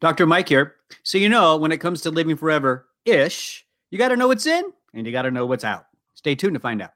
[0.00, 0.26] Dr.
[0.26, 0.76] Mike here.
[1.02, 4.46] So, you know, when it comes to living forever ish, you got to know what's
[4.46, 5.86] in and you got to know what's out.
[6.14, 6.90] Stay tuned to find out.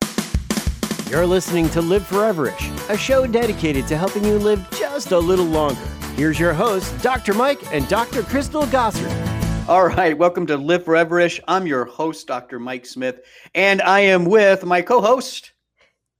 [1.10, 5.44] You're listening to Live Foreverish, a show dedicated to helping you live just a little
[5.44, 5.80] longer.
[6.17, 7.34] Here's your hosts, Dr.
[7.34, 8.23] Mike and Dr.
[8.23, 9.69] Crystal Gossard.
[9.69, 11.41] All right, welcome to Live Foreverish.
[11.48, 12.59] I'm your host, Dr.
[12.59, 13.21] Mike Smith,
[13.55, 15.53] and I am with my co host,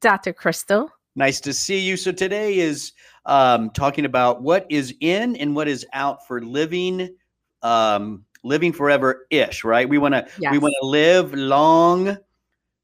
[0.01, 0.33] Dr.
[0.33, 0.91] Crystal.
[1.15, 1.97] Nice to see you.
[1.97, 2.93] So, today is
[3.27, 7.15] um, talking about what is in and what is out for living
[7.63, 9.89] um, living forever ish right?
[9.89, 10.53] We want to yes.
[10.53, 12.17] we want to live long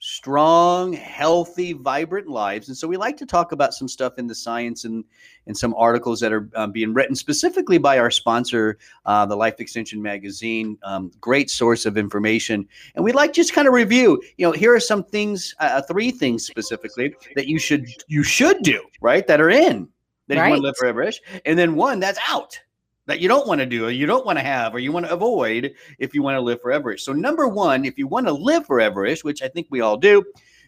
[0.01, 2.69] strong healthy vibrant lives.
[2.69, 5.05] And so we like to talk about some stuff in the science and
[5.47, 9.59] and some articles that are um, being written specifically by our sponsor uh, the life
[9.59, 12.69] extension magazine um, great source of information.
[12.95, 15.83] And we like just kind of review you know here are some things uh, uh,
[15.83, 19.89] three things specifically that you should you should do right that are in
[20.29, 20.47] that right.
[20.47, 22.59] you want to live forever-ish, and then one that's out
[23.07, 25.07] that you don't want to do or you don't want to have or you want
[25.07, 27.03] to avoid if you want to live forever-ish.
[27.03, 30.23] So number one, if you want to live foreverish, which I think we all do,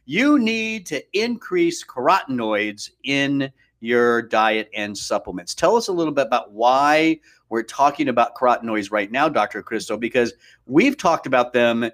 [0.06, 5.54] you need to increase carotenoids in your diet and supplements.
[5.54, 7.20] Tell us a little bit about why
[7.50, 9.62] we're talking about carotenoids right now, Dr.
[9.62, 10.32] Crystal, because
[10.66, 11.90] we've talked about them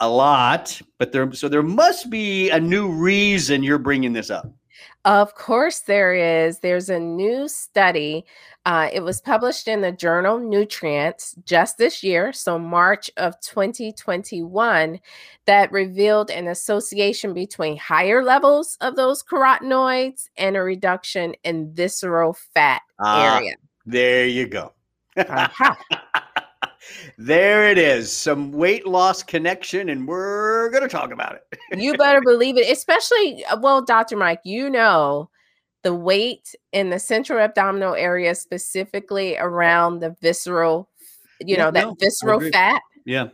[0.00, 4.52] a lot, but there so there must be a new reason you're bringing this up.
[5.08, 6.58] Of course, there is.
[6.58, 8.26] There's a new study.
[8.66, 15.00] Uh, it was published in the journal Nutrients just this year, so March of 2021,
[15.46, 22.34] that revealed an association between higher levels of those carotenoids and a reduction in visceral
[22.34, 23.54] fat uh, area.
[23.86, 24.74] There you go.
[25.16, 25.74] uh-huh.
[27.16, 28.12] there it is.
[28.12, 31.58] Some weight loss connection, and we're going to talk about it.
[31.80, 34.16] you better believe it, especially, uh, well, Dr.
[34.16, 35.30] Mike, you know
[35.82, 40.88] the weight in the central abdominal area, specifically around the visceral,
[41.40, 42.82] you yeah, know, that no, visceral fat.
[43.04, 43.28] Yeah.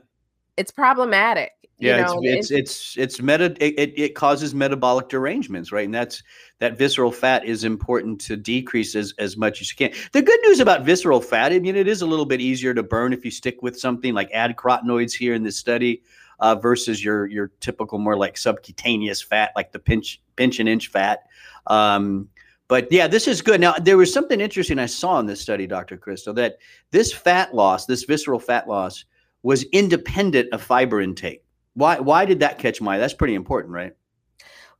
[0.56, 1.52] It's problematic.
[1.84, 5.84] Yeah, know, it's, it's it's it's meta it, it causes metabolic derangements, right?
[5.84, 6.22] And that's
[6.58, 9.96] that visceral fat is important to decrease as, as much as you can.
[10.12, 12.82] The good news about visceral fat, I mean, it is a little bit easier to
[12.82, 16.02] burn if you stick with something like add carotenoids here in this study
[16.40, 20.88] uh, versus your your typical more like subcutaneous fat, like the pinch pinch and inch
[20.88, 21.24] fat.
[21.66, 22.28] Um,
[22.68, 23.60] but yeah, this is good.
[23.60, 25.98] Now, there was something interesting I saw in this study, Dr.
[25.98, 26.58] Crystal, that
[26.92, 29.04] this fat loss, this visceral fat loss,
[29.42, 31.43] was independent of fiber intake.
[31.74, 32.98] Why why did that catch my?
[32.98, 33.92] That's pretty important, right?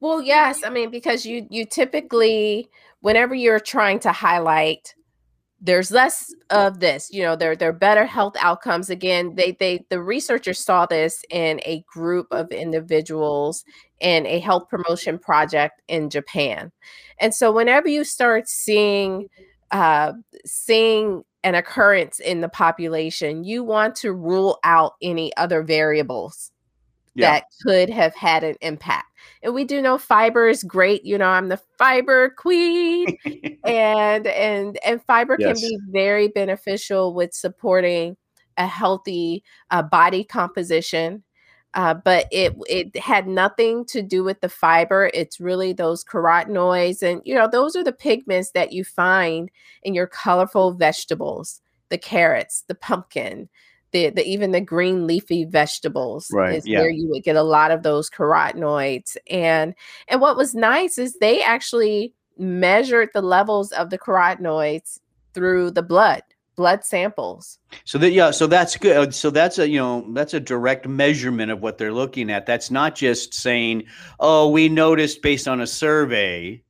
[0.00, 0.64] Well, yes.
[0.64, 2.68] I mean, because you you typically
[3.00, 4.94] whenever you're trying to highlight
[5.64, 9.84] there's less of this you know there there are better health outcomes again they they
[9.88, 13.64] the researchers saw this in a group of individuals
[14.00, 16.70] in a health promotion project in japan
[17.18, 19.26] and so whenever you start seeing
[19.70, 20.12] uh
[20.44, 26.52] seeing an occurrence in the population you want to rule out any other variables
[27.14, 27.32] yeah.
[27.32, 29.06] that could have had an impact.
[29.42, 31.04] And we do know fiber is great.
[31.04, 33.16] You know, I'm the fiber queen,
[33.64, 35.60] and and and fiber yes.
[35.60, 38.16] can be very beneficial with supporting
[38.56, 41.22] a healthy uh, body composition.
[41.74, 45.10] Uh, but it it had nothing to do with the fiber.
[45.12, 49.50] It's really those carotenoids, and you know those are the pigments that you find
[49.82, 53.48] in your colorful vegetables, the carrots, the pumpkin,
[53.94, 56.80] the, the even the green leafy vegetables right, is yeah.
[56.80, 59.16] where you would get a lot of those carotenoids.
[59.30, 59.74] And
[60.08, 64.98] and what was nice is they actually measured the levels of the carotenoids
[65.32, 66.22] through the blood
[66.56, 67.58] blood samples.
[67.84, 68.96] So that yeah, so that's good.
[68.96, 72.46] Uh, so that's a you know that's a direct measurement of what they're looking at.
[72.46, 73.84] That's not just saying,
[74.18, 76.63] oh, we noticed based on a survey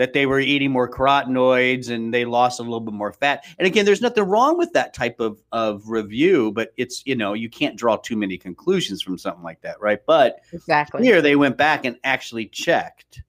[0.00, 3.44] that they were eating more carotenoids and they lost a little bit more fat.
[3.58, 7.34] And again, there's nothing wrong with that type of, of review, but it's, you know,
[7.34, 9.98] you can't draw too many conclusions from something like that, right?
[10.06, 13.20] But exactly here they went back and actually checked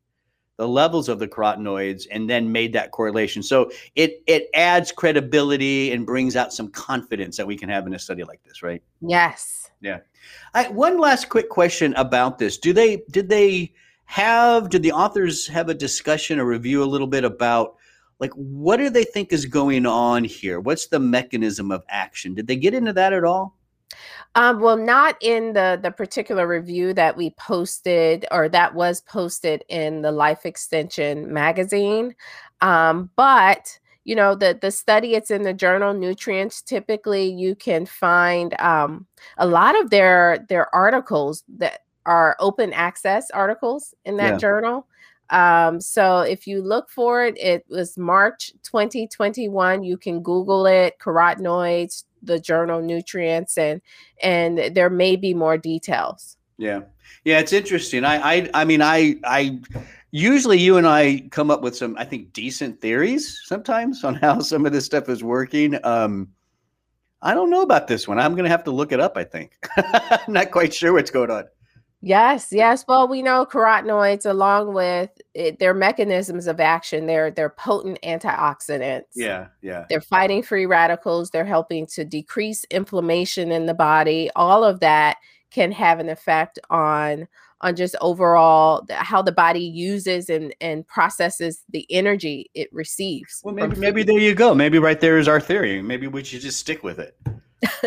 [0.55, 3.43] the levels of the carotenoids and then made that correlation.
[3.43, 7.93] So it it adds credibility and brings out some confidence that we can have in
[7.93, 8.81] a study like this, right?
[9.01, 9.71] Yes.
[9.81, 9.99] Yeah.
[10.53, 12.57] I, one last quick question about this.
[12.57, 13.73] Do they did they
[14.11, 17.77] have did the authors have a discussion or review a little bit about
[18.19, 20.59] like what do they think is going on here?
[20.59, 22.33] What's the mechanism of action?
[22.33, 23.55] Did they get into that at all?
[24.35, 29.63] Um, well not in the the particular review that we posted or that was posted
[29.69, 32.13] in the life extension magazine.
[32.59, 36.61] Um, but you know the the study it's in the journal nutrients.
[36.61, 43.31] Typically you can find um, a lot of their their articles that are open access
[43.31, 44.37] articles in that yeah.
[44.37, 44.85] journal.
[45.29, 49.81] Um, so if you look for it, it was March 2021.
[49.81, 53.81] You can Google it, carotenoids, the journal nutrients, and
[54.21, 56.35] and there may be more details.
[56.57, 56.81] Yeah,
[57.23, 58.03] yeah, it's interesting.
[58.03, 59.61] I I I mean I I
[60.11, 64.39] usually you and I come up with some I think decent theories sometimes on how
[64.51, 65.79] some of this stuff is working.
[65.85, 66.27] Um,
[67.21, 68.19] I don't know about this one.
[68.19, 69.15] I'm going to have to look it up.
[69.15, 71.45] I think I'm not quite sure what's going on.
[72.01, 72.83] Yes, yes.
[72.87, 79.03] Well, we know carotenoids, along with it, their mechanisms of action, they're they're potent antioxidants.
[79.15, 79.85] Yeah, yeah.
[79.87, 81.29] They're fighting free radicals.
[81.29, 84.31] They're helping to decrease inflammation in the body.
[84.35, 85.17] All of that
[85.51, 87.27] can have an effect on
[87.61, 93.41] on just overall how the body uses and and processes the energy it receives.
[93.43, 94.55] Well, maybe maybe there you go.
[94.55, 95.81] Maybe right there is our theory.
[95.83, 97.15] Maybe we should just stick with it.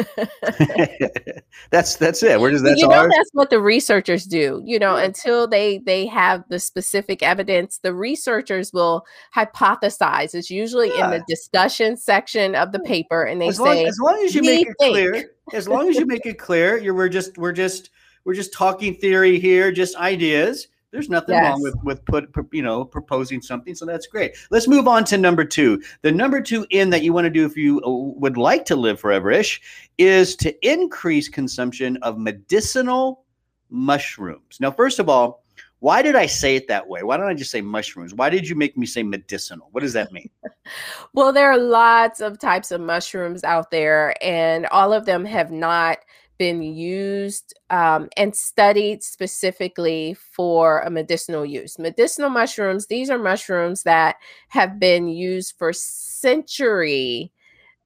[1.70, 2.38] that's that's it.
[2.38, 2.78] Where does that?
[2.78, 3.12] You know, ours?
[3.16, 4.62] that's what the researchers do.
[4.64, 9.04] You know, until they they have the specific evidence, the researchers will
[9.34, 10.34] hypothesize.
[10.34, 11.06] It's usually yeah.
[11.06, 14.34] in the discussion section of the paper, and they as say, long, as long as
[14.34, 14.92] you make it think.
[14.92, 17.90] clear, as long as you make it clear, you're we're just we're just
[18.24, 20.68] we're just talking theory here, just ideas.
[20.94, 21.50] There's nothing yes.
[21.50, 24.36] wrong with with put you know proposing something, so that's great.
[24.52, 25.82] Let's move on to number two.
[26.02, 28.76] The number two in that you want to do if you uh, would like to
[28.76, 29.60] live forever-ish
[29.98, 33.24] is to increase consumption of medicinal
[33.70, 34.58] mushrooms.
[34.60, 35.42] Now, first of all,
[35.80, 37.02] why did I say it that way?
[37.02, 38.14] Why don't I just say mushrooms?
[38.14, 39.70] Why did you make me say medicinal?
[39.72, 40.30] What does that mean?
[41.12, 45.50] well, there are lots of types of mushrooms out there, and all of them have
[45.50, 45.98] not
[46.38, 51.78] been used um, and studied specifically for a medicinal use.
[51.78, 54.16] Medicinal mushrooms, these are mushrooms that
[54.48, 57.30] have been used for century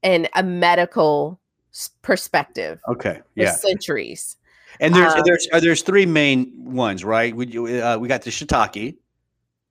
[0.03, 1.39] in a medical
[2.03, 2.81] perspective.
[2.89, 3.21] Okay.
[3.35, 3.53] Yeah.
[3.53, 4.37] centuries.
[4.81, 7.35] And there's um, there's uh, there's three main ones, right?
[7.35, 8.97] We uh, we got the shiitake.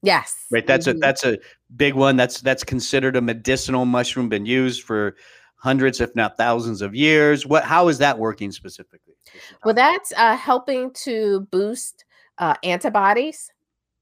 [0.02, 0.36] Yes.
[0.52, 0.66] Right.
[0.66, 0.98] That's mm-hmm.
[0.98, 1.38] a that's a
[1.76, 2.18] big one.
[2.18, 5.16] That's that's considered a medicinal mushroom, been used for
[5.58, 7.46] hundreds, if not thousands of years.
[7.46, 9.16] What, how is that working specifically?
[9.66, 12.06] Well, that's uh, helping to boost
[12.38, 13.52] uh, antibodies.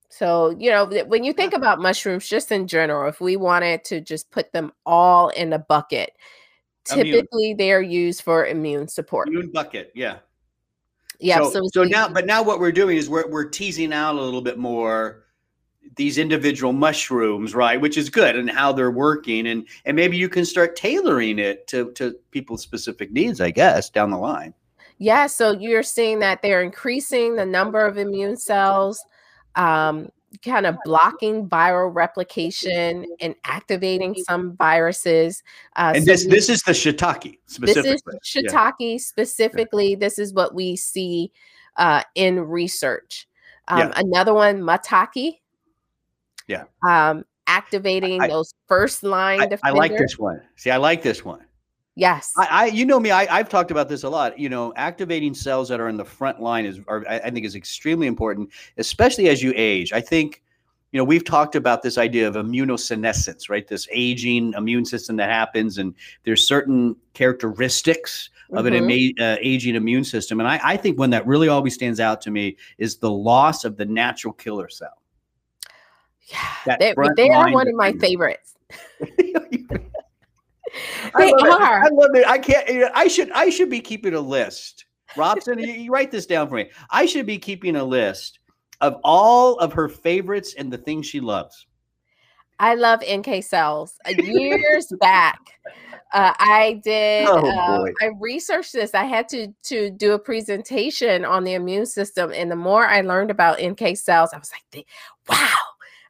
[0.10, 4.00] So, you know, when you think about mushrooms, just in general, if we wanted to
[4.00, 6.12] just put them all in a bucket,
[6.86, 7.58] typically immune.
[7.58, 9.28] they're used for immune support.
[9.28, 10.20] Immune bucket, yeah.
[11.20, 11.38] Yeah.
[11.40, 14.22] So, so, so now, but now what we're doing is we're, we're teasing out a
[14.22, 15.25] little bit more
[15.96, 17.80] these individual mushrooms, right?
[17.80, 19.48] Which is good and how they're working.
[19.48, 23.90] And and maybe you can start tailoring it to, to people's specific needs, I guess,
[23.90, 24.54] down the line.
[24.98, 25.28] Yeah.
[25.28, 29.04] So you're seeing that they're increasing the number of immune cells,
[29.56, 30.10] um,
[30.44, 35.44] kind of blocking viral replication and activating some viruses.
[35.76, 37.92] Uh, and so this this is the shiitake specifically.
[37.92, 38.02] This
[38.34, 38.98] is shiitake yeah.
[38.98, 39.90] specifically.
[39.92, 39.98] Yeah.
[40.00, 41.32] This is what we see
[41.78, 43.28] uh, in research.
[43.68, 43.92] Um, yeah.
[43.96, 45.40] Another one, maitake.
[46.48, 46.66] Yeah.
[46.88, 50.42] Um, activating I, those first line I, I, like this one.
[50.56, 51.46] See, I like this one.
[51.96, 52.34] Yes.
[52.38, 54.38] I, I you know me, I, have talked about this a lot.
[54.38, 57.56] You know, activating cells that are in the front line is, are, I think, is
[57.56, 59.94] extremely important, especially as you age.
[59.94, 60.44] I think,
[60.92, 63.68] you know, we've talked about this idea of immunosenescence, right?
[63.68, 65.94] This aging immune system that happens, and
[66.24, 69.20] there's certain characteristics of mm-hmm.
[69.20, 70.40] an uh, aging immune system.
[70.40, 73.64] And I, I think one that really always stands out to me is the loss
[73.66, 75.02] of the natural killer cell.
[76.26, 78.56] Yeah, they, they are one of my favorites.
[79.00, 79.34] they
[81.14, 81.84] I are.
[81.84, 82.28] I love it.
[82.28, 82.92] I can't.
[82.96, 83.32] I should.
[83.32, 84.86] I should be keeping a list.
[85.16, 86.70] Robson, you, you write this down for me.
[86.90, 88.40] I should be keeping a list
[88.82, 91.68] of all of her favorites and the things she loves.
[92.60, 93.96] I love NK cells.
[94.18, 95.40] Years back,
[96.14, 97.28] uh, I did.
[97.28, 98.94] Oh, uh, I researched this.
[98.94, 103.02] I had to to do a presentation on the immune system, and the more I
[103.02, 104.86] learned about NK cells, I was like,
[105.30, 105.48] "Wow,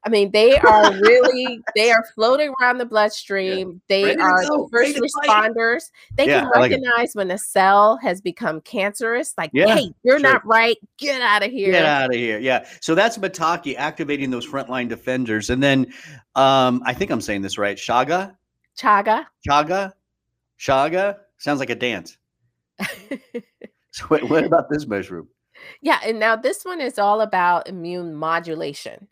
[0.06, 3.70] I mean, they are really they are floating around the bloodstream.
[3.70, 3.78] Yeah.
[3.88, 5.92] They Ready are the first responders.
[6.16, 9.34] They yeah, can recognize like when a cell has become cancerous.
[9.38, 10.34] Like, yeah, hey, you're sure.
[10.34, 10.78] not right.
[10.98, 11.72] Get out of here.
[11.72, 12.38] Get out of here.
[12.38, 12.68] Yeah.
[12.82, 15.88] So that's maitake activating those frontline defenders, and then
[16.36, 17.78] um, I think I'm saying this right.
[17.78, 18.36] Shaga.
[18.78, 19.26] Chaga.
[19.48, 19.94] Chaga.
[20.60, 22.18] Shaga sounds like a dance.
[23.92, 25.30] so what, what about this mushroom?
[25.82, 29.08] Yeah, and now this one is all about immune modulation.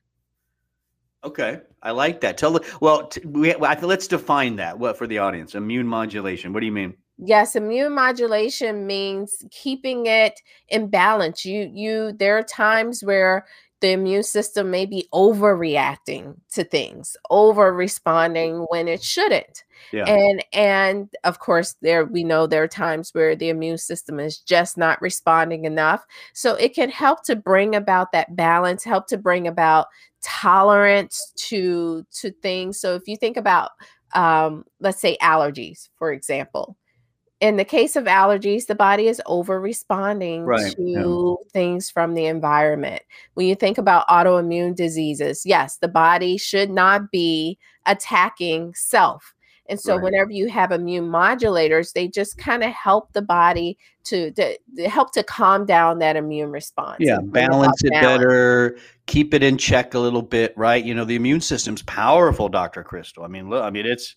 [1.24, 2.38] Okay, I like that.
[2.38, 3.08] Tell the well.
[3.08, 4.78] T- we, let's define that.
[4.78, 5.56] What for the audience?
[5.56, 6.52] Immune modulation.
[6.52, 6.96] What do you mean?
[7.18, 11.46] Yes, immune modulation means keeping it in balance.
[11.46, 13.46] You you there are times where
[13.84, 19.64] the immune system may be overreacting to things, over responding when it shouldn't.
[19.92, 20.06] Yeah.
[20.06, 24.40] And and of course there we know there are times where the immune system is
[24.40, 26.06] just not responding enough.
[26.34, 29.88] So it can help to bring about that balance, help to bring about
[30.24, 32.80] tolerance to to things.
[32.80, 33.72] So if you think about
[34.14, 36.78] um, let's say allergies, for example,
[37.44, 40.74] in the case of allergies, the body is over responding right.
[40.76, 41.50] to yeah.
[41.52, 43.02] things from the environment.
[43.34, 49.34] When you think about autoimmune diseases, yes, the body should not be attacking self.
[49.70, 50.04] And so, right.
[50.04, 54.90] whenever you have immune modulators, they just kind of help the body to, to, to,
[54.90, 56.98] help to calm down that immune response.
[57.00, 58.18] Yeah, balance it balance.
[58.18, 60.84] better, keep it in check a little bit, right?
[60.84, 62.84] You know, the immune system's powerful, Dr.
[62.84, 63.24] Crystal.
[63.24, 64.16] I mean, look, I mean, it's,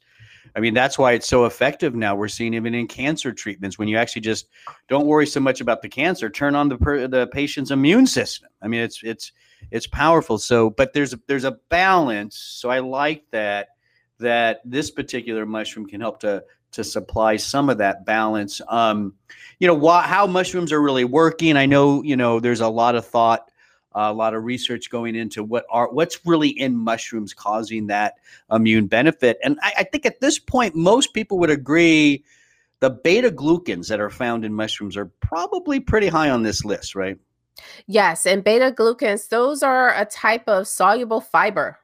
[0.56, 2.16] I mean, that's why it's so effective now.
[2.16, 4.48] We're seeing even in cancer treatments when you actually just
[4.88, 8.48] don't worry so much about the cancer, turn on the per, the patient's immune system.
[8.62, 9.32] I mean, it's it's
[9.70, 10.38] it's powerful.
[10.38, 12.36] So, but there's a, there's a balance.
[12.36, 13.68] So I like that
[14.18, 16.42] that this particular mushroom can help to
[16.72, 18.60] to supply some of that balance.
[18.68, 19.14] Um,
[19.58, 21.56] you know, how mushrooms are really working.
[21.56, 23.50] I know, you know, there's a lot of thought,
[23.94, 28.14] uh, a lot of research going into what are what's really in mushrooms causing that
[28.50, 29.38] immune benefit.
[29.42, 32.24] And I, I think at this point, most people would agree
[32.80, 36.94] the beta glucans that are found in mushrooms are probably pretty high on this list,
[36.94, 37.16] right?
[37.86, 41.78] Yes, and beta glucans, those are a type of soluble fiber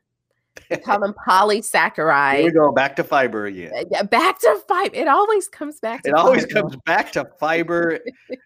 [0.85, 2.37] call them polysaccharides.
[2.37, 3.71] Here we go back to fiber again.
[4.11, 4.95] Back to fiber.
[4.95, 6.03] It always comes back.
[6.03, 7.99] to It always comes back to fiber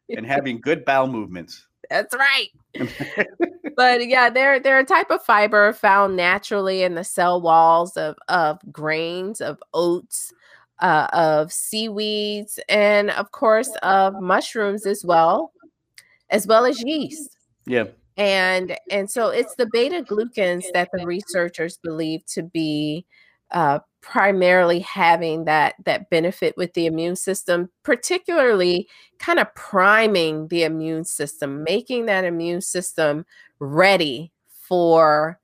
[0.08, 1.66] and having good bowel movements.
[1.90, 2.48] That's right.
[3.76, 8.16] but yeah, they're they're a type of fiber found naturally in the cell walls of
[8.28, 10.32] of grains, of oats,
[10.80, 15.52] uh, of seaweeds, and of course of mushrooms as well,
[16.30, 17.36] as well as yeast.
[17.66, 17.84] Yeah
[18.16, 23.04] and and so it's the beta glucans that the researchers believe to be
[23.50, 30.64] uh, primarily having that that benefit with the immune system particularly kind of priming the
[30.64, 33.24] immune system making that immune system
[33.58, 35.38] ready for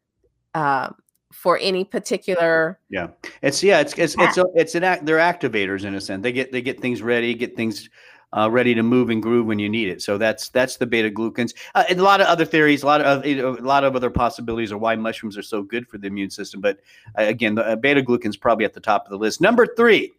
[0.55, 0.91] uh,
[1.33, 3.09] for any particular yeah.
[3.43, 6.23] It's yeah it's it's it's, it's, it's an act they're activators in a sense.
[6.23, 7.89] They get they get things ready get things
[8.37, 10.03] uh, ready to move and groove when you need it.
[10.03, 11.55] So that's that's the beta glucans.
[11.75, 14.73] Uh, and a lot of other theories, a lot of a lot of other possibilities
[14.73, 16.61] of why mushrooms are so good for the immune system.
[16.61, 16.79] But
[17.19, 19.41] uh, again, the uh, beta glucans probably at the top of the list.
[19.41, 20.13] Number three.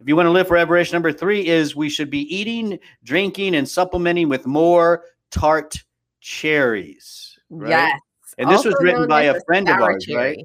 [0.00, 3.68] If you want to live forever, number three is we should be eating, drinking, and
[3.68, 5.76] supplementing with more tart
[6.18, 7.38] cherries.
[7.50, 7.70] Right?
[7.70, 8.00] Yes.
[8.36, 10.18] And this also was written by a friend of ours, cherry.
[10.18, 10.38] right?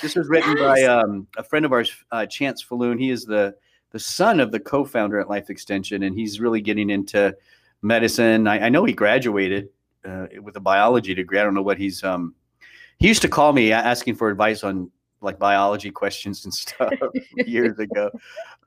[0.00, 0.62] This was written yes.
[0.62, 2.98] by um, a friend of ours, uh, Chance Faloon.
[2.98, 3.54] He is the
[3.92, 7.34] the son of the co-founder at Life Extension, and he's really getting into
[7.82, 8.48] medicine.
[8.48, 9.68] I, I know he graduated
[10.04, 11.38] uh, with a biology degree.
[11.38, 12.02] I don't know what he's.
[12.02, 12.34] Um,
[12.98, 16.92] he used to call me asking for advice on like biology questions and stuff
[17.46, 18.10] years ago.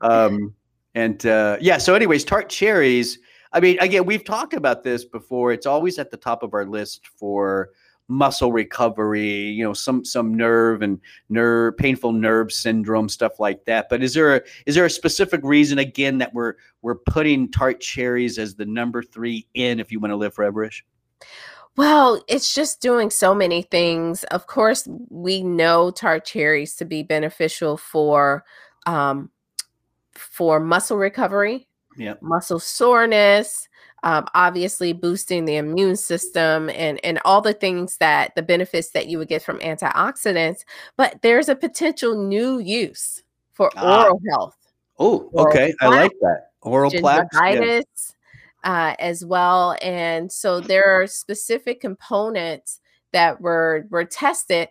[0.00, 0.54] Um,
[0.94, 3.18] and uh, yeah, so anyways, tart cherries.
[3.52, 5.52] I mean, again, we've talked about this before.
[5.52, 7.70] It's always at the top of our list for
[8.08, 13.88] muscle recovery, you know, some some nerve and nerve painful nerve syndrome stuff like that.
[13.88, 17.80] But is there a is there a specific reason again that we're we're putting tart
[17.80, 20.82] cherries as the number 3 in if you want to live foreverish?
[21.76, 24.24] Well, it's just doing so many things.
[24.24, 28.44] Of course, we know tart cherries to be beneficial for
[28.86, 29.30] um,
[30.14, 32.14] for muscle recovery, yeah.
[32.22, 33.68] muscle soreness,
[34.06, 39.08] um, obviously boosting the immune system and and all the things that the benefits that
[39.08, 40.60] you would get from antioxidants
[40.96, 44.04] but there's a potential new use for ah.
[44.04, 44.56] oral health
[45.00, 47.80] oh okay i like that oral plaques yeah.
[48.62, 52.80] uh, as well and so there are specific components
[53.12, 54.68] that were were tested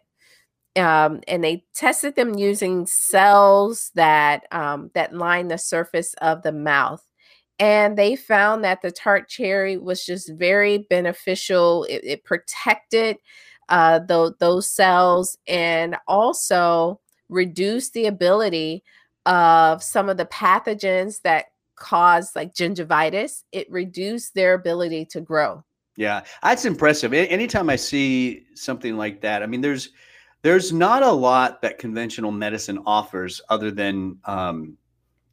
[0.77, 6.51] um, and they tested them using cells that um, that line the surface of the
[6.53, 7.05] mouth
[7.59, 11.85] and they found that the tart cherry was just very beneficial.
[11.85, 13.17] It, it protected
[13.69, 18.83] uh, the, those cells and also reduced the ability
[19.25, 21.45] of some of the pathogens that
[21.75, 23.43] cause like gingivitis.
[23.51, 25.63] It reduced their ability to grow.
[25.97, 27.13] Yeah, that's impressive.
[27.13, 29.91] Anytime I see something like that, I mean, there's
[30.41, 34.77] there's not a lot that conventional medicine offers other than um,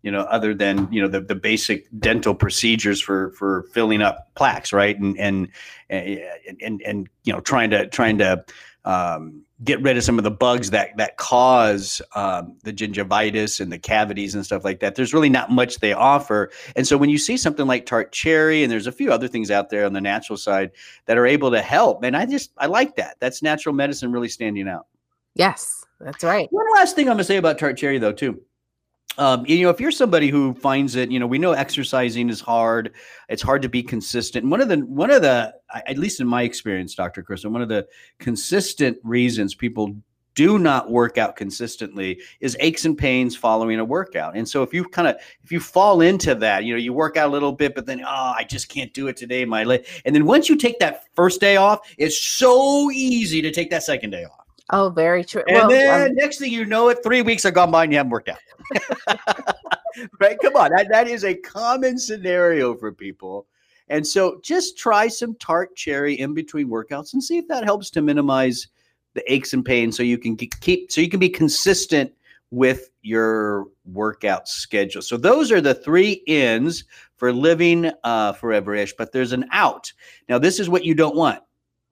[0.03, 4.35] you know, other than you know the, the basic dental procedures for for filling up
[4.35, 4.99] plaques, right?
[4.99, 5.49] And and
[5.89, 6.21] and
[6.61, 8.45] and, and you know, trying to trying to
[8.85, 13.71] um, get rid of some of the bugs that that cause um, the gingivitis and
[13.71, 14.97] the cavities and stuff like that.
[14.97, 18.65] There's really not much they offer, and so when you see something like tart cherry,
[18.65, 20.73] and there's a few other things out there on the natural side
[21.07, 23.19] that are able to help, and I just I like that.
[23.21, 24.87] That's natural medicine really standing out.
[25.37, 26.49] Yes, that's right.
[26.51, 28.43] One last thing I'm gonna say about tart cherry though too
[29.19, 32.41] um, you know, if you're somebody who finds it, you know, we know exercising is
[32.41, 32.95] hard.
[33.29, 34.47] It's hard to be consistent.
[34.47, 37.23] One of the one of the, at least in my experience, Dr.
[37.23, 37.87] Kristen, one of the
[38.19, 39.95] consistent reasons people
[40.35, 44.35] do not work out consistently is aches and pains following a workout.
[44.35, 47.19] And so if you kind of if you fall into that, you know, you work
[47.19, 49.87] out a little bit, but then oh, I just can't do it today, my leg.
[50.07, 53.83] And then once you take that first day off, it's so easy to take that
[53.83, 54.42] second day off.
[54.73, 55.43] Oh, very true.
[55.47, 57.93] And well, then um, next thing you know, it three weeks have gone by and
[57.93, 58.39] you haven't worked out.
[60.19, 60.39] right?
[60.41, 63.47] Come on, that, that is a common scenario for people.
[63.89, 67.91] And so just try some tart cherry in between workouts and see if that helps
[67.91, 68.69] to minimize
[69.13, 72.11] the aches and pains so you can keep so you can be consistent
[72.51, 75.03] with your workout schedule.
[75.03, 76.85] So those are the three ins
[77.17, 79.93] for living uh, forever-ish, but there's an out.
[80.31, 81.43] Now this is what you don't want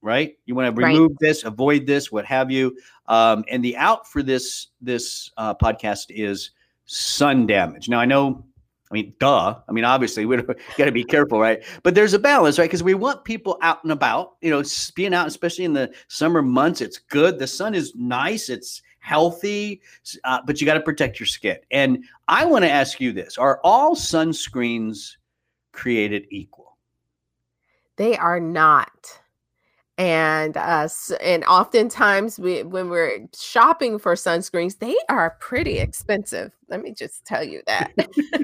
[0.02, 0.36] right?
[0.46, 1.18] You want to remove right.
[1.20, 2.76] this, avoid this, what have you.
[3.06, 6.50] Um, and the out for this this uh, podcast is
[6.86, 7.88] sun damage.
[7.88, 8.44] Now I know,
[8.90, 9.56] I mean, duh.
[9.68, 11.62] I mean, obviously we got to be careful, right?
[11.82, 12.64] But there's a balance, right?
[12.64, 14.36] Because we want people out and about.
[14.40, 14.62] You know,
[14.94, 17.38] being out, especially in the summer months, it's good.
[17.38, 18.48] The sun is nice.
[18.48, 19.80] It's healthy,
[20.24, 21.56] uh, but you got to protect your skin.
[21.70, 25.16] And I want to ask you this: Are all sunscreens
[25.72, 26.76] created equal?
[27.96, 29.20] They are not
[30.00, 36.80] and us and oftentimes we when we're shopping for sunscreens they are pretty expensive let
[36.80, 37.92] me just tell you that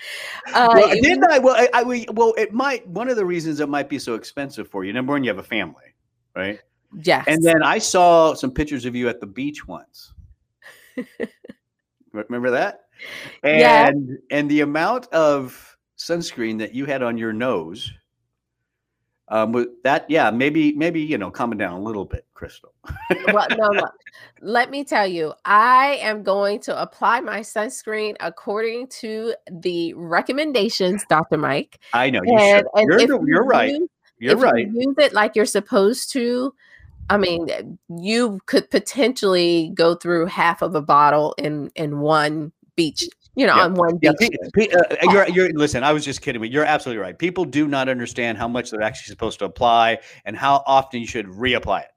[0.54, 1.38] uh, well, didn't I?
[1.38, 2.86] Well, I, I, we, well, it might.
[2.86, 4.92] One of the reasons it might be so expensive for you.
[4.92, 5.94] Number one, you have a family,
[6.36, 6.60] right?
[7.02, 7.24] Yes.
[7.26, 10.12] And then I saw some pictures of you at the beach once.
[12.12, 12.80] Remember that?
[13.44, 13.90] And yeah.
[14.32, 17.92] and the amount of sunscreen that you had on your nose
[19.30, 22.72] um, with that, yeah, maybe, maybe you know, calm it down a little bit, Crystal.
[23.32, 23.92] well, no, look,
[24.40, 31.04] let me tell you, I am going to apply my sunscreen according to the recommendations,
[31.08, 31.36] Dr.
[31.36, 31.78] Mike.
[31.92, 33.70] I know you and, and you're, you're you right.
[33.70, 34.66] Use, you're right.
[34.66, 36.54] You use it like you're supposed to.
[37.10, 43.08] I mean, you could potentially go through half of a bottle in in one beach
[43.38, 43.64] you know, yeah.
[43.64, 43.98] on one.
[44.02, 47.16] Yeah, uh, you're, you're, listen, I was just kidding, but you're absolutely right.
[47.16, 51.06] People do not understand how much they're actually supposed to apply and how often you
[51.06, 51.90] should reapply it.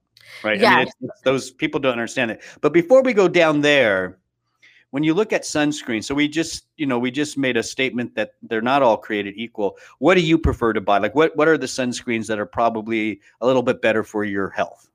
[0.44, 0.60] Right.
[0.60, 0.70] Yeah.
[0.70, 2.42] I mean, it's, it's, those people don't understand it.
[2.62, 4.20] But before we go down there,
[4.92, 8.14] when you look at sunscreen, so we just, you know, we just made a statement
[8.14, 9.78] that they're not all created equal.
[9.98, 11.00] What do you prefer to buy?
[11.00, 14.50] Like what what are the sunscreens that are probably a little bit better for your
[14.50, 14.91] health?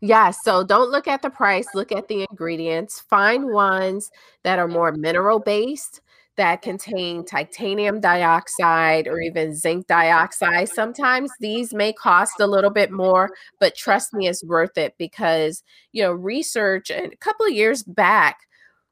[0.00, 3.00] Yeah, so don't look at the price, look at the ingredients.
[3.00, 4.10] Find ones
[4.44, 6.00] that are more mineral based
[6.36, 10.68] that contain titanium dioxide or even zinc dioxide.
[10.68, 15.64] Sometimes these may cost a little bit more, but trust me, it's worth it because,
[15.90, 18.38] you know, research a couple of years back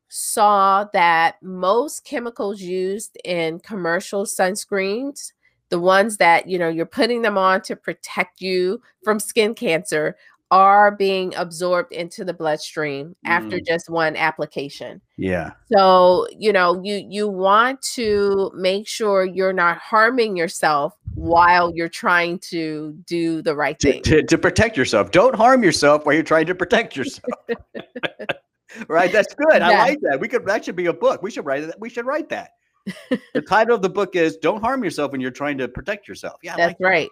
[0.09, 5.33] saw that most chemicals used in commercial sunscreens
[5.69, 10.17] the ones that you know you're putting them on to protect you from skin cancer
[10.51, 13.15] are being absorbed into the bloodstream mm.
[13.25, 15.01] after just one application.
[15.17, 15.53] Yeah.
[15.73, 21.89] So, you know, you you want to make sure you're not harming yourself while you're
[21.89, 24.03] trying to do the right thing.
[24.03, 25.11] To, to, to protect yourself.
[25.11, 27.33] Don't harm yourself while you're trying to protect yourself.
[28.89, 29.11] right?
[29.11, 29.61] That's good.
[29.61, 29.69] Yeah.
[29.69, 30.21] I like that.
[30.21, 31.23] We could that should be a book.
[31.23, 31.81] We should write that.
[31.81, 32.51] We should write that.
[33.35, 36.39] the title of the book is "Don't Harm Yourself When You're Trying to Protect Yourself."
[36.43, 37.09] Yeah, that's like right.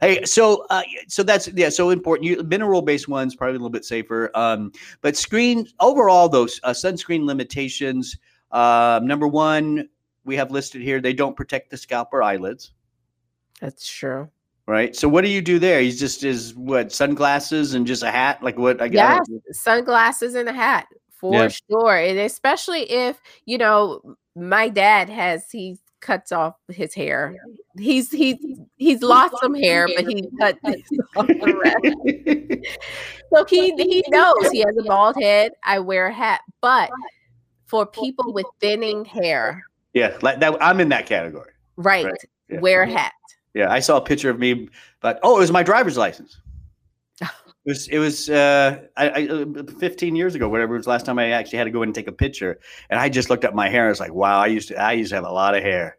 [0.00, 2.26] Hey, so uh, so that's yeah, so important.
[2.26, 4.30] You, mineral based ones probably a little bit safer.
[4.34, 8.16] Um, but screen overall, those uh, sunscreen limitations.
[8.50, 9.88] Uh, number one,
[10.24, 11.00] we have listed here.
[11.00, 12.72] They don't protect the scalp or eyelids.
[13.60, 14.28] That's true.
[14.66, 14.94] Right.
[14.94, 15.80] So what do you do there?
[15.80, 18.42] He's just is what sunglasses and just a hat.
[18.42, 19.22] Like what I got.
[19.28, 21.48] Yeah, sunglasses and a hat for yeah.
[21.48, 21.96] sure.
[21.96, 27.36] And especially if you know my dad has he cuts off his hair.
[27.78, 28.36] He's he's
[28.76, 30.58] he's lost some hair, but he cut
[31.16, 32.78] off the rest.
[33.34, 35.52] so he he knows he has a bald head.
[35.64, 36.90] I wear a hat, but
[37.66, 39.62] for people with thinning hair,
[39.94, 41.52] yeah, like that, I'm in that category.
[41.76, 42.14] Right, right.
[42.48, 42.60] Yeah.
[42.60, 43.12] wear a hat.
[43.54, 44.68] Yeah, I saw a picture of me,
[45.00, 46.40] but oh, it was my driver's license.
[47.68, 51.04] It was it was uh, I, I, uh, 15 years ago, whatever it was last
[51.04, 53.44] time I actually had to go in and take a picture, and I just looked
[53.44, 53.82] at my hair.
[53.82, 55.98] and was like, wow, I used to I used to have a lot of hair.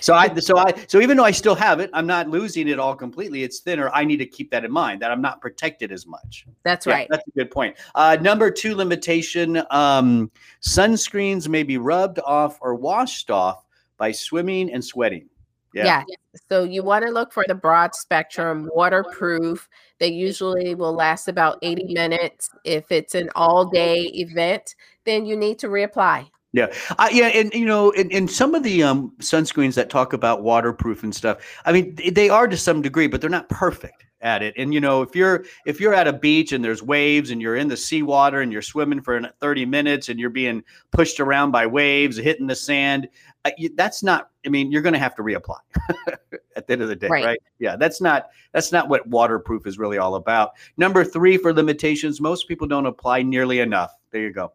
[0.00, 2.78] So I so I so even though I still have it, I'm not losing it
[2.78, 3.42] all completely.
[3.42, 3.90] It's thinner.
[3.90, 6.46] I need to keep that in mind that I'm not protected as much.
[6.64, 7.08] That's yeah, right.
[7.10, 7.76] That's a good point.
[7.94, 10.30] Uh, number two limitation: um,
[10.62, 13.66] sunscreens may be rubbed off or washed off
[13.98, 15.28] by swimming and sweating.
[15.74, 16.04] Yeah.
[16.06, 16.16] yeah.
[16.50, 19.68] So you want to look for the broad spectrum, waterproof.
[19.98, 22.50] They usually will last about 80 minutes.
[22.64, 24.74] If it's an all day event,
[25.04, 26.28] then you need to reapply.
[26.52, 26.66] Yeah,
[26.98, 30.42] uh, yeah, and you know, in, in some of the um, sunscreens that talk about
[30.42, 34.42] waterproof and stuff, I mean, they are to some degree, but they're not perfect at
[34.42, 34.54] it.
[34.56, 37.56] And you know, if you're if you're at a beach and there's waves and you're
[37.56, 40.62] in the seawater and you're swimming for 30 minutes and you're being
[40.92, 43.08] pushed around by waves, hitting the sand,
[43.44, 44.30] uh, that's not.
[44.46, 45.58] I mean, you're going to have to reapply
[46.56, 47.24] at the end of the day, right.
[47.24, 47.42] right?
[47.58, 50.52] Yeah, that's not that's not what waterproof is really all about.
[50.76, 53.92] Number three for limitations, most people don't apply nearly enough.
[54.10, 54.52] There you go.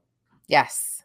[0.47, 0.96] Yes.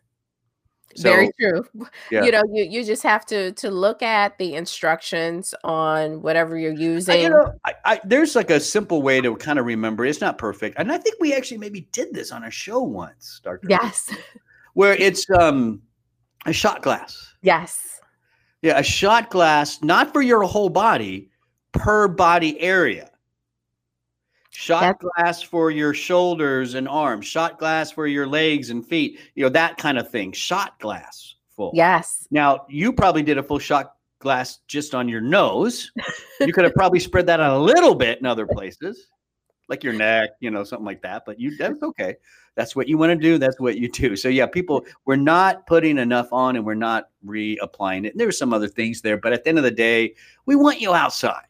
[0.96, 1.64] So, Very true.
[2.10, 2.24] Yeah.
[2.24, 6.72] You know, you, you just have to to look at the instructions on whatever you're
[6.72, 7.14] using.
[7.14, 10.04] I, you know, I, I, there's like a simple way to kind of remember.
[10.04, 13.40] It's not perfect, and I think we actually maybe did this on a show once,
[13.42, 13.68] Doctor.
[13.70, 14.14] Yes.
[14.74, 15.82] Where it's um
[16.46, 17.34] a shot glass.
[17.42, 18.00] Yes.
[18.62, 21.30] Yeah, a shot glass, not for your whole body,
[21.72, 23.11] per body area.
[24.54, 29.18] Shot That's- glass for your shoulders and arms, shot glass for your legs and feet,
[29.34, 30.30] you know, that kind of thing.
[30.32, 31.72] Shot glass full.
[31.74, 32.28] Yes.
[32.30, 35.90] Now, you probably did a full shot glass just on your nose.
[36.40, 39.06] you could have probably spread that out a little bit in other places,
[39.68, 41.24] like your neck, you know, something like that.
[41.24, 42.16] But you that's okay.
[42.54, 43.38] That's what you want to do.
[43.38, 44.16] That's what you do.
[44.16, 48.12] So yeah, people, we're not putting enough on and we're not reapplying it.
[48.12, 50.78] And there's some other things there, but at the end of the day, we want
[50.78, 51.46] you outside.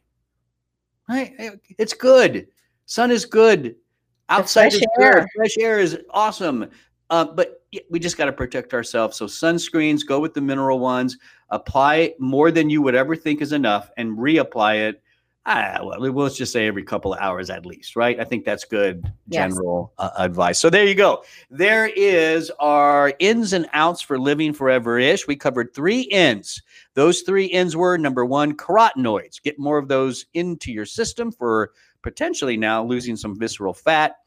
[1.09, 1.33] Right?
[1.77, 2.47] It's good.
[2.85, 3.75] Sun is good.
[4.29, 5.13] Outside is air.
[5.13, 5.25] good.
[5.35, 6.69] Fresh air is awesome.
[7.09, 9.17] Uh, but we just got to protect ourselves.
[9.17, 11.17] So sunscreens, go with the mineral ones.
[11.49, 15.03] Apply more than you would ever think is enough, and reapply it.
[15.45, 18.17] Ah, well, let's just say every couple of hours at least, right?
[18.17, 20.09] I think that's good general yes.
[20.09, 20.57] uh, advice.
[20.57, 21.23] So there you go.
[21.49, 25.27] There is our ins and outs for living forever ish.
[25.27, 26.61] We covered three ins.
[26.93, 29.43] Those three ins were number one, carotenoids.
[29.43, 34.17] Get more of those into your system for potentially now losing some visceral fat.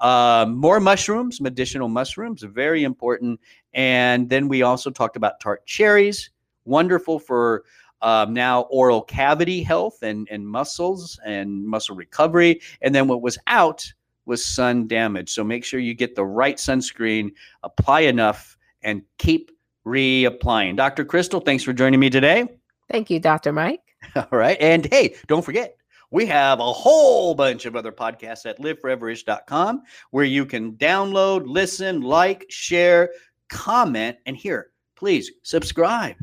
[0.00, 3.40] Uh, more mushrooms, medicinal mushrooms, very important.
[3.72, 6.30] And then we also talked about tart cherries,
[6.64, 7.64] wonderful for
[8.02, 12.60] um, now oral cavity health and, and muscles and muscle recovery.
[12.82, 13.90] And then what was out
[14.26, 15.30] was sun damage.
[15.30, 17.30] So make sure you get the right sunscreen,
[17.62, 19.50] apply enough, and keep
[19.86, 20.76] reapplying.
[20.76, 21.04] Dr.
[21.04, 22.46] Crystal, thanks for joining me today.
[22.90, 23.52] Thank you, Dr.
[23.52, 23.82] Mike.
[24.16, 24.56] All right.
[24.60, 25.75] And hey, don't forget,
[26.10, 32.00] we have a whole bunch of other podcasts at liveforeverish.com where you can download, listen,
[32.00, 33.10] like, share,
[33.48, 36.16] comment, and here, please subscribe.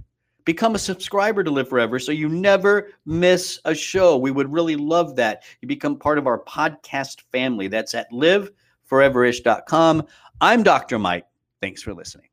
[0.46, 4.18] Become a subscriber to Live Forever so you never miss a show.
[4.18, 5.44] We would really love that.
[5.62, 7.70] You become part of our podcast family.
[7.70, 10.06] That's at liveforeverish.com.
[10.42, 11.00] I'm Dr.
[11.00, 11.26] Mike.
[11.62, 12.33] Thanks for listening.